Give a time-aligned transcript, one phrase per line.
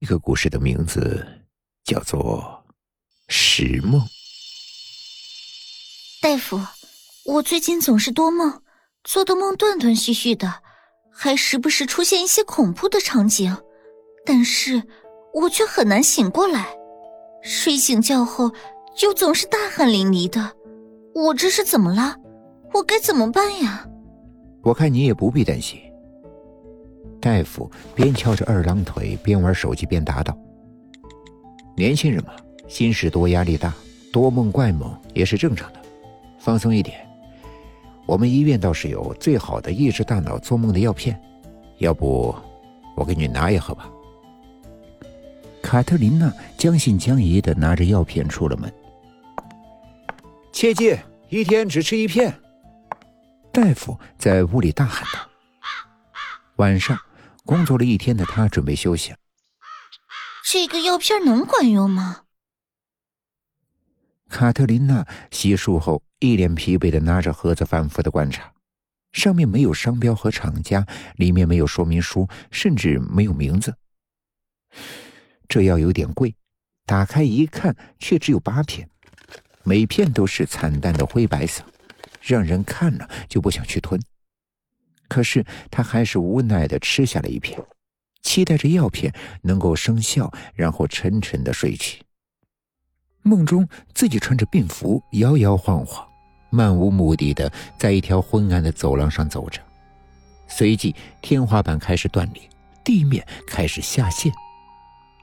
[0.00, 1.26] 这个故事的名字
[1.84, 2.64] 叫做
[3.26, 4.00] 《石梦》。
[6.22, 6.60] 大夫，
[7.24, 8.62] 我最近总是多梦，
[9.02, 10.62] 做的梦断断续续的，
[11.12, 13.56] 还时不时出现一些恐怖的场景，
[14.24, 14.84] 但是
[15.34, 16.68] 我却很难醒过来。
[17.42, 18.52] 睡醒觉后
[18.96, 20.52] 就总是大汗淋漓的，
[21.12, 22.16] 我这是怎么了？
[22.72, 23.84] 我该怎么办呀？
[24.62, 25.80] 我看你也不必担心。
[27.20, 30.36] 大夫边翘着二郎腿边玩手机边答道
[31.76, 32.32] ：“年轻人嘛，
[32.68, 33.74] 心事多，压力大，
[34.12, 35.80] 多梦怪梦也是正常的。
[36.38, 37.04] 放松一点，
[38.06, 41.20] 我们医院倒是有最好的抑制大脑做梦的药片，
[41.78, 42.34] 要不
[42.96, 43.90] 我给你拿一盒吧。”
[45.60, 48.72] 卡特琳娜将信将疑的拿着药片出了门。
[50.52, 50.96] 切记，
[51.28, 52.32] 一天只吃一片。
[53.52, 55.28] 大夫在屋里大喊道
[56.56, 56.96] ：“晚上。”
[57.48, 59.14] 工作了一天的他准备休息。
[60.44, 62.24] 这个药片能管用吗？
[64.28, 68.52] 卡特琳娜洗漱后，一脸疲惫的拿着盒子，反复的观察。
[69.12, 73.74] 上面没有商标和厂家，里面没有说明书，甚至没有名字。
[75.48, 76.36] 这药有点贵，
[76.84, 78.90] 打开一看，却只有八片，
[79.64, 81.64] 每片都是惨淡的灰白色，
[82.20, 83.98] 让人看了就不想去吞。
[85.08, 87.58] 可是他还是无奈的吃下了一片，
[88.22, 92.02] 期待着药片能够生效，然后沉沉的睡去。
[93.22, 96.06] 梦中自己穿着病服，摇摇晃晃，
[96.50, 99.60] 漫无目的的在一条昏暗的走廊上走着。
[100.46, 102.42] 随即，天花板开始断裂，
[102.84, 104.32] 地面开始下陷。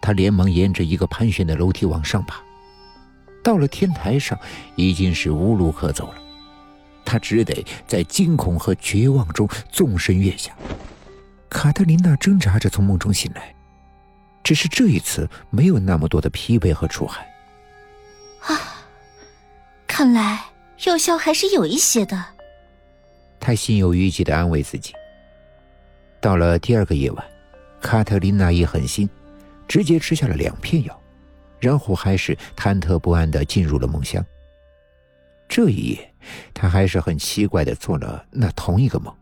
[0.02, 2.40] 他连忙沿着一个盘旋的楼梯往上爬，
[3.44, 4.38] 到了天台上，
[4.76, 6.25] 已经是无路可走了。
[7.06, 10.52] 他只得在惊恐和绝望中纵身跃下。
[11.48, 13.56] 卡特琳娜挣扎着从梦中醒来，
[14.44, 17.26] 只是这一次没有那么多的疲惫和出汗。
[18.42, 18.84] 啊，
[19.88, 20.46] 看来
[20.86, 22.26] 药效还是有一些的。
[23.40, 24.92] 他心有余悸的安慰自己。
[26.20, 27.26] 到了第二个夜晚，
[27.80, 29.08] 卡特琳娜一狠心，
[29.68, 31.02] 直接吃下了两片药，
[31.60, 34.26] 然后还是忐忑不安的进入了梦乡。
[35.48, 36.14] 这一夜，
[36.54, 39.14] 他还是很奇怪的做了那同一个梦，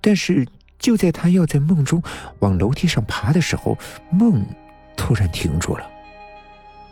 [0.00, 0.46] 但是
[0.78, 2.02] 就在他要在梦中
[2.40, 3.76] 往楼梯上爬的时候，
[4.10, 4.44] 梦
[4.96, 5.86] 突然停住了。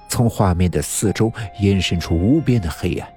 [0.09, 3.09] 从画面的四周延伸出无边的黑暗，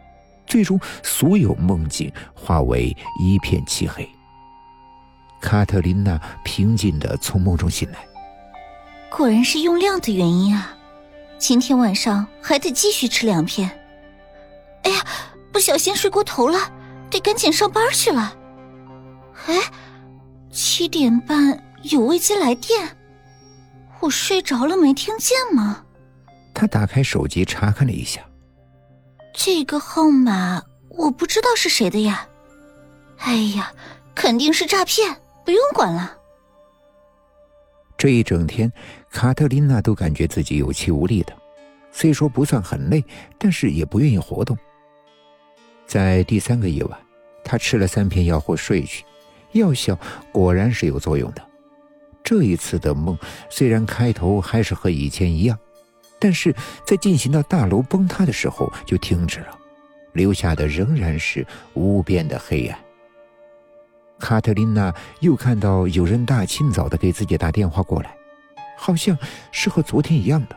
[0.45, 4.07] 最终所有梦境化为一片漆黑。
[5.41, 7.99] 卡特琳娜平静的从梦中醒来，
[9.09, 10.77] 果然是用量的原因啊！
[11.37, 13.69] 今天晚上还得继续吃两片。
[14.83, 15.03] 哎呀！
[15.51, 16.71] 不小心睡过头了，
[17.09, 18.35] 得赶紧上班去了。
[19.47, 19.55] 哎，
[20.51, 22.97] 七点半有未接来电，
[23.99, 25.83] 我睡着了没听见吗？
[26.53, 28.21] 他打开手机查看了一下，
[29.33, 32.27] 这个号码我不知道是谁的呀。
[33.19, 33.71] 哎呀，
[34.15, 36.17] 肯定是诈骗，不用管了。
[37.97, 38.71] 这一整天，
[39.11, 41.33] 卡特琳娜都感觉自己有气无力的，
[41.91, 43.03] 虽说不算很累，
[43.37, 44.57] 但是也不愿意活动。
[45.91, 46.97] 在第三个夜晚，
[47.43, 49.03] 他吃了三片药后睡去，
[49.51, 49.99] 药效
[50.31, 51.45] 果然是有作用的。
[52.23, 53.17] 这一次的梦
[53.49, 55.59] 虽然开头还是和以前一样，
[56.17, 59.59] 但是在进行到大楼崩塌的时候就停止了，
[60.13, 62.79] 留下的仍然是无边的黑暗。
[64.17, 68.15] 卡特琳娜又看到有人大清早的给自己打电话过来，
[68.77, 69.17] 好像
[69.51, 70.55] 是和昨天一样的。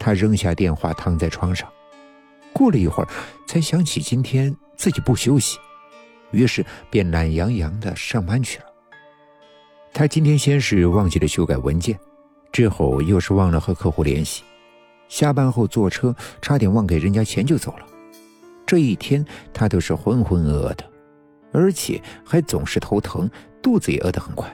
[0.00, 1.72] 她扔下电话，躺在床上。
[2.56, 3.08] 过了一会儿，
[3.46, 5.58] 才想起今天自己不休息，
[6.30, 8.64] 于是便懒洋洋的上班去了。
[9.92, 11.98] 他今天先是忘记了修改文件，
[12.50, 14.42] 之后又是忘了和客户联系，
[15.06, 17.86] 下班后坐车差点忘给人家钱就走了。
[18.64, 20.90] 这一天他都是浑浑噩噩的，
[21.52, 23.30] 而且还总是头疼，
[23.60, 24.50] 肚子也饿得很快。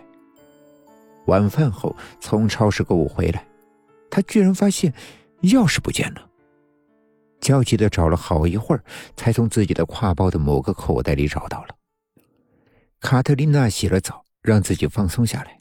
[1.27, 3.47] 晚饭后从超市购物回来，
[4.11, 4.93] 他居然发现
[5.43, 6.32] 钥匙不见了。
[7.43, 8.83] 焦急的找了好一会儿，
[9.17, 11.77] 才从自己的挎包的某个口袋里找到了。
[13.01, 15.61] 卡特琳娜洗了澡，让自己放松下来，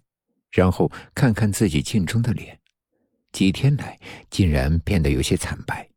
[0.51, 2.59] 然后看看自己镜中的脸，
[3.31, 3.99] 几天来
[4.29, 5.89] 竟然变得有些惨白，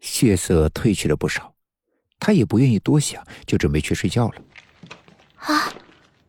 [0.00, 1.54] 血色褪去了不少。
[2.18, 4.42] 她也不愿意多想，就准备去睡觉了。
[5.36, 5.72] 啊，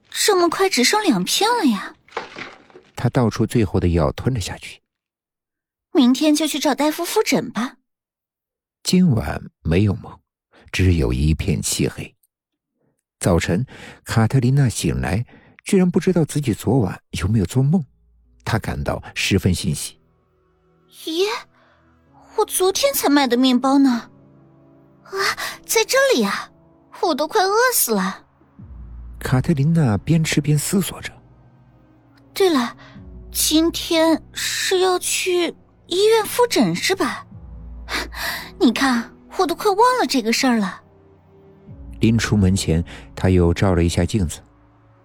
[0.09, 1.95] 这么快只剩两片了呀！
[2.95, 4.81] 她倒出最后的药吞了下去。
[5.93, 7.77] 明天就去找大夫复诊吧。
[8.83, 10.19] 今晚没有梦，
[10.71, 12.13] 只有一片漆黑。
[13.19, 13.65] 早晨，
[14.03, 15.23] 卡特琳娜醒来，
[15.63, 17.83] 居然不知道自己昨晚有没有做梦，
[18.43, 19.99] 她感到十分欣喜。
[21.05, 21.25] 咦，
[22.35, 24.09] 我昨天才买的面包呢。
[25.03, 25.13] 啊，
[25.65, 26.51] 在这里呀，
[27.01, 28.25] 我都快饿死了。
[29.19, 31.13] 卡特琳娜边吃边思索着。
[32.33, 32.75] 对了，
[33.31, 35.55] 今天是要去
[35.85, 37.27] 医院复诊是吧？
[38.61, 40.79] 你看，我都快忘了这个事儿了。
[41.99, 42.83] 临出门前，
[43.15, 44.39] 他又照了一下镜子，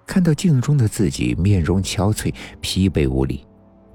[0.06, 3.47] 看到镜中的自己面容憔悴、疲惫无力，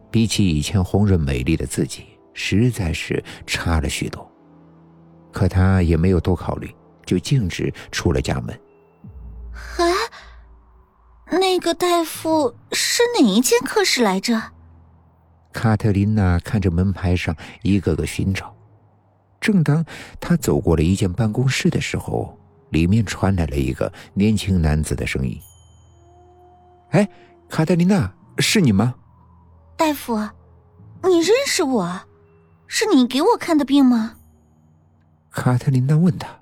[0.09, 4.27] 比起以前红润美丽的自己，实在是差了许多。
[5.31, 6.73] 可他也没有多考虑，
[7.05, 8.59] 就径直出了家门。
[9.77, 14.41] 哎，那个大夫是哪一间科室来着？
[15.53, 18.55] 卡特琳娜看着门牌上一个个寻找。
[19.41, 19.83] 正当
[20.19, 22.37] 他走过了一间办公室的时候，
[22.69, 25.37] 里面传来了一个年轻男子的声音
[26.91, 27.09] ：“哎，
[27.49, 28.93] 卡特琳娜，是你吗？
[29.75, 30.15] 大夫，
[31.03, 32.01] 你认识我？
[32.67, 34.17] 是你给我看的病吗？”
[35.31, 36.40] 卡特琳娜问他。